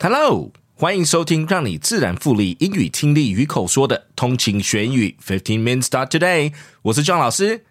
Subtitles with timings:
[0.00, 6.52] Hello，欢迎收听让你自然复利英语听力与口说的通勤学英语 Fifteen Minutes Start Today。
[6.82, 7.64] 我是庄老师，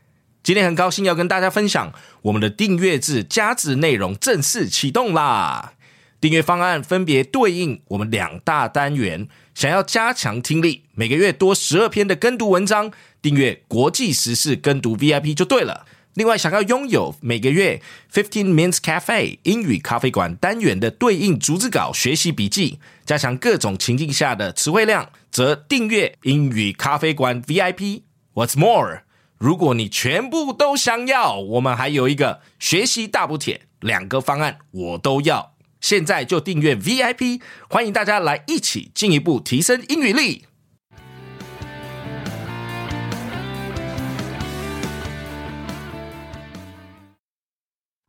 [0.43, 1.93] 今天很高兴要跟大家分享
[2.23, 5.71] 我们的订阅制加值内容正式启动啦！
[6.19, 12.91] 订阅方案分别对应我们两大单元，想要加强听力，每个月多十二篇的跟读文章，
[13.21, 15.85] 订阅国际时事跟读 VIP 就对了。
[16.17, 17.79] 另外，想要拥有每个月
[18.11, 28.01] Fifteen Minutes Cafe 英语咖啡馆单元的对应逐字稿学习笔记，加强各种情境下的词汇量，则订阅英语咖啡馆 VIP。
[28.33, 29.01] What's more？
[29.37, 35.53] 如果你全部都想要，我们还有一个学习大补帖，两个方案我都要。
[35.79, 40.45] 现在就订阅 VIP，欢迎大家来一起进一步提升英语力。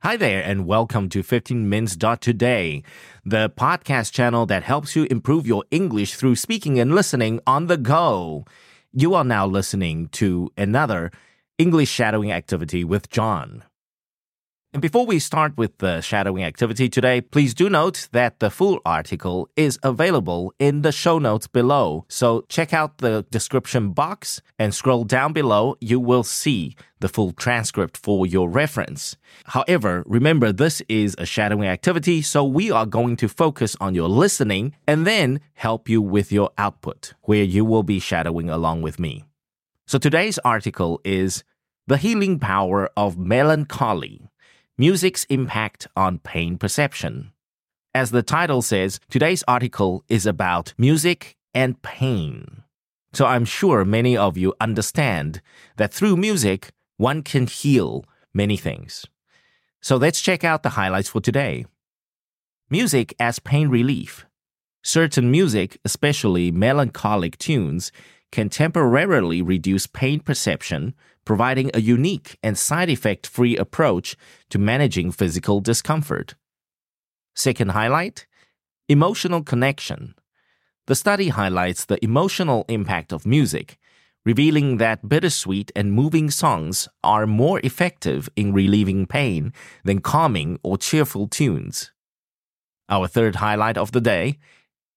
[0.02, 2.84] Hi there, and welcome to 15 Minutes Today,
[3.24, 7.77] the podcast channel that helps you improve your English through speaking and listening on the
[7.77, 8.44] go.
[8.92, 11.10] You are now listening to another
[11.58, 13.64] English shadowing activity with John.
[14.74, 18.80] And before we start with the shadowing activity today, please do note that the full
[18.84, 22.05] article is available in the show notes below.
[22.08, 25.77] So check out the description box and scroll down below.
[25.80, 29.16] You will see the full transcript for your reference.
[29.47, 34.08] However, remember this is a shadowing activity, so we are going to focus on your
[34.10, 39.00] listening and then help you with your output, where you will be shadowing along with
[39.00, 39.25] me.
[39.86, 41.42] So today's article is
[41.87, 44.28] The Healing Power of Melancholy
[44.81, 47.33] Music's Impact on Pain Perception.
[47.93, 52.62] As the title says, today's article is about music and pain.
[53.12, 55.43] So I'm sure many of you understand
[55.78, 59.05] that through music, one can heal many things.
[59.81, 61.66] So let's check out the highlights for today.
[62.71, 64.27] Music as pain relief.
[64.84, 67.91] Certain music, especially melancholic tunes,
[68.31, 70.95] can temporarily reduce pain perception,
[71.28, 74.16] providing a unique and side effect free approach
[74.49, 76.34] to managing physical discomfort.
[77.37, 78.27] Second highlight
[78.89, 80.15] emotional connection.
[80.87, 83.77] The study highlights the emotional impact of music,
[84.25, 89.53] revealing that bittersweet and moving songs are more effective in relieving pain
[89.84, 91.93] than calming or cheerful tunes.
[92.89, 94.39] Our third highlight of the day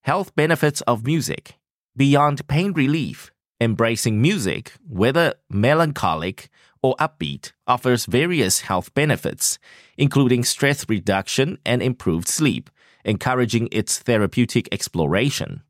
[0.04, 1.60] health benefits of music.
[1.98, 6.50] Beyond pain relief, embracing music, whether melancholic
[6.82, 9.60] or upbeat, offers various health benefits,
[9.98, 12.72] including stress reduction and improved sleep,
[13.06, 15.62] encouraging its therapeutic exploration.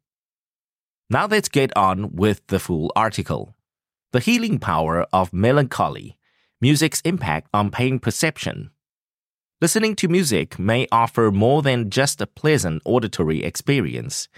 [1.10, 3.54] Now let's get on with the full article.
[4.14, 6.18] The healing power of melancholy,
[6.62, 8.72] music's impact on pain perception.
[9.60, 14.30] Listening to music may offer more than just a pleasant auditory experience.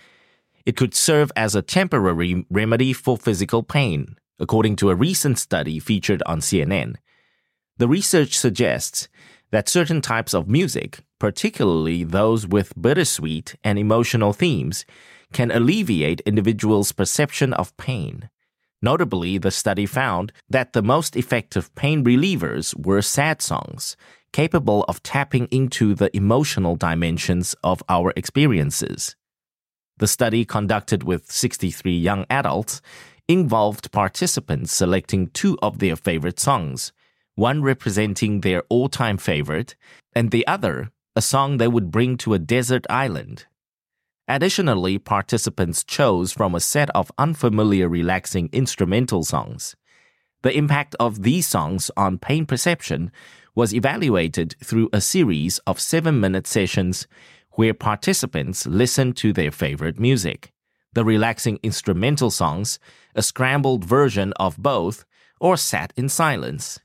[0.66, 5.80] It could serve as a temporary remedy for physical pain, according to a recent study
[5.80, 6.96] featured on CNN.
[7.78, 9.08] The research suggests
[9.52, 14.86] that certain types of music, particularly those with bittersweet and emotional themes,
[15.34, 18.30] can alleviate individuals' perception of pain.
[18.82, 23.96] Notably, the study found that the most effective pain relievers were sad songs,
[24.32, 29.16] capable of tapping into the emotional dimensions of our experiences.
[30.04, 32.82] The study, conducted with 63 young adults,
[33.30, 36.92] involved participants selecting two of their favorite songs,
[37.36, 39.78] one representing their all time favorite,
[40.14, 43.46] and the other a song they would bring to a desert island.
[44.28, 49.74] Additionally, participants chose from a set of unfamiliar, relaxing instrumental songs.
[50.42, 53.10] The impact of these songs on pain perception
[53.56, 57.08] was evaluated through a series of seven minute sessions
[57.54, 60.52] where participants listened to their favorite music,
[60.94, 62.80] the relaxing instrumental songs,
[63.16, 65.06] a scrambled version of both,
[65.40, 66.80] or sat in silence.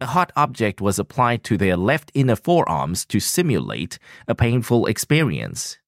[0.00, 5.78] A hot object was applied to their left inner forearms to simulate a painful experience.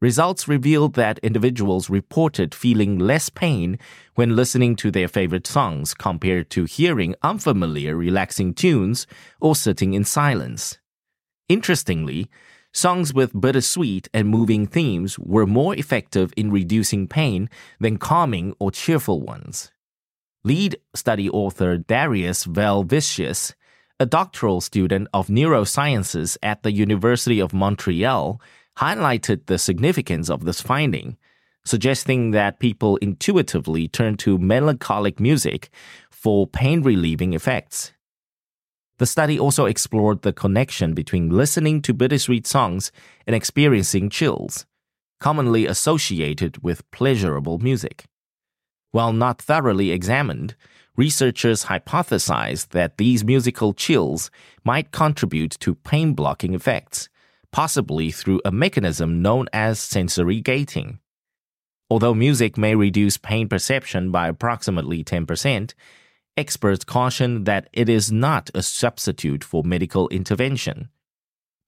[0.00, 3.78] Results revealed that individuals reported feeling less pain
[4.14, 9.06] when listening to their favorite songs compared to hearing unfamiliar, relaxing tunes
[9.40, 10.78] or sitting in silence.
[11.48, 12.28] Interestingly,
[12.76, 17.48] songs with bittersweet and moving themes were more effective in reducing pain
[17.80, 19.72] than calming or cheerful ones.
[20.44, 23.54] Lead study author Darius Valevicius,
[23.98, 28.40] a doctoral student of neurosciences at the University of Montreal,
[28.78, 31.16] highlighted the significance of this finding,
[31.64, 35.70] suggesting that people intuitively turn to melancholic music
[36.10, 37.92] for pain relieving effects.
[38.98, 42.90] The study also explored the connection between listening to bittersweet songs
[43.26, 44.64] and experiencing chills,
[45.20, 48.04] commonly associated with pleasurable music.
[48.92, 50.56] While not thoroughly examined,
[50.96, 54.30] researchers hypothesized that these musical chills
[54.64, 57.10] might contribute to pain blocking effects,
[57.52, 61.00] possibly through a mechanism known as sensory gating.
[61.90, 65.74] Although music may reduce pain perception by approximately 10%,
[66.36, 70.88] experts caution that it is not a substitute for medical intervention.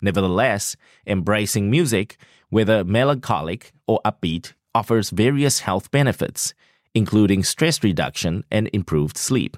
[0.01, 0.77] Nevertheless,
[1.07, 2.17] embracing music,
[2.51, 6.55] whether melancholic or upbeat, offers various health benefits,
[6.95, 9.57] including stress reduction and improved sleep.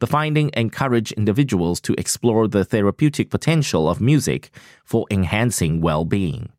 [0.00, 4.50] The finding encouraged individuals to explore the therapeutic potential of music
[4.84, 6.50] for enhancing well being.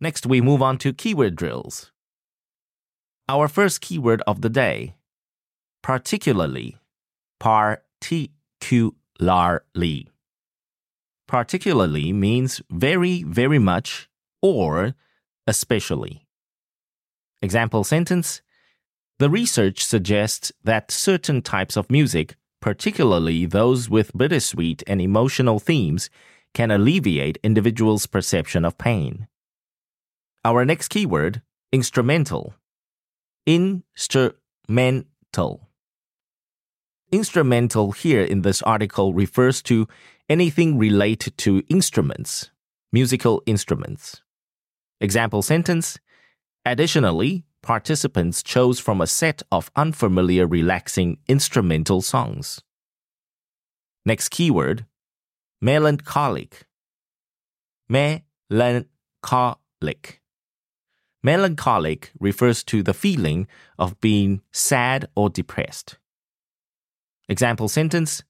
[0.00, 1.90] Next, we move on to keyword drills.
[3.28, 4.94] Our first keyword of the day
[5.86, 6.76] particularly,
[7.38, 8.30] particularly.
[11.28, 14.08] Particularly means very, very much,
[14.42, 14.96] or
[15.46, 16.26] especially.
[17.40, 18.42] Example sentence
[19.20, 26.10] The research suggests that certain types of music, particularly those with bittersweet and emotional themes,
[26.52, 29.28] can alleviate individuals' perception of pain.
[30.44, 32.54] Our next keyword, instrumental.
[33.46, 35.60] Instrumental.
[37.12, 39.86] Instrumental here in this article refers to
[40.28, 42.50] anything related to instruments,
[42.92, 44.22] musical instruments.
[45.00, 45.98] Example sentence
[46.64, 52.60] Additionally, participants chose from a set of unfamiliar, relaxing instrumental songs.
[54.04, 54.84] Next keyword
[55.60, 56.66] melancholic.
[57.88, 58.88] Melancholic.
[61.22, 63.46] Melancholic refers to the feeling
[63.78, 65.98] of being sad or depressed.
[67.28, 68.22] Example sentence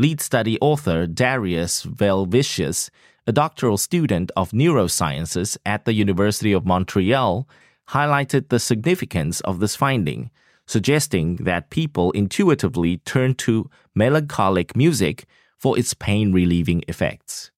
[0.00, 2.88] Lead study author Darius Valevicius,
[3.26, 7.48] a doctoral student of neurosciences at the University of Montreal,
[7.88, 10.30] highlighted the significance of this finding,
[10.68, 15.24] suggesting that people intuitively turn to melancholic music
[15.58, 17.50] for its pain relieving effects.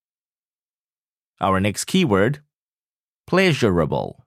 [1.43, 2.41] Our next keyword
[3.27, 4.25] pleasurable.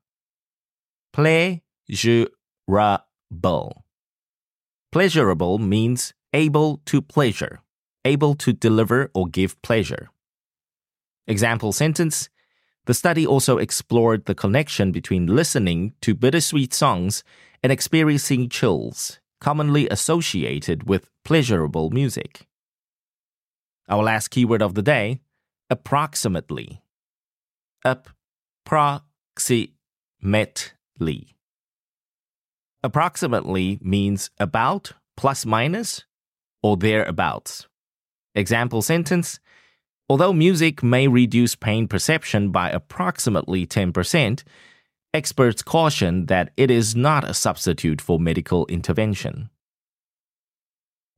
[1.11, 2.13] Pleasurable.
[4.91, 7.61] Pleasurable means able to pleasure,
[8.03, 10.09] able to deliver or give pleasure.
[11.27, 12.29] Example sentence
[12.85, 17.23] The study also explored the connection between listening to bittersweet songs
[17.61, 22.47] and experiencing chills, commonly associated with pleasurable music.
[23.87, 25.19] Our last keyword of the day
[25.69, 26.81] approximately.
[32.83, 33.79] Approximately.
[33.81, 36.05] Means about, plus minus,
[36.63, 37.67] or thereabouts.
[38.33, 39.39] Example sentence
[40.09, 44.43] Although music may reduce pain perception by approximately 10%,
[45.13, 49.49] experts caution that it is not a substitute for medical intervention.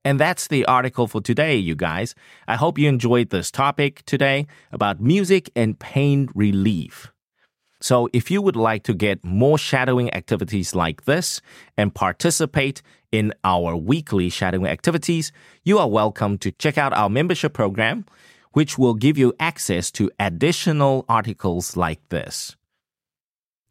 [0.03, 2.13] And that's the article for today, you guys.
[2.47, 7.11] I hope you enjoyed this topic today about music and pain relief.
[7.81, 11.41] So, if you would like to get more shadowing activities like this
[11.77, 15.31] and participate in our weekly shadowing activities,
[15.63, 18.05] you are welcome to check out our membership program,
[18.53, 22.55] which will give you access to additional articles like this.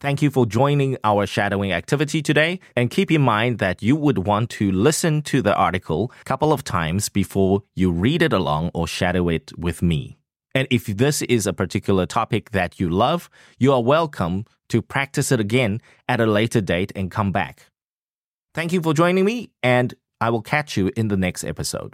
[0.00, 4.26] Thank you for joining our shadowing activity today, and keep in mind that you would
[4.26, 8.70] want to listen to the article a couple of times before you read it along
[8.75, 10.18] or shadow it with me.
[10.55, 15.31] And if this is a particular topic that you love, you are welcome to practice
[15.31, 17.67] it again at a later date and come back.
[18.53, 21.93] Thank you for joining me, and I will catch you in the next episode.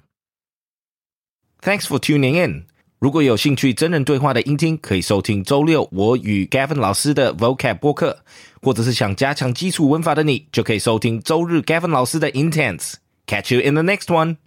[1.61, 2.67] Thanks for tuning in.
[2.99, 8.23] 如果有兴趣真人对话的音听，可以收听周六我与 Gavin 老师的 Vocab 播客，
[8.61, 14.37] 或者是想加强基础文法的你，就可以收听周日 Gavin 老师的 Intense。Catch you in the next one.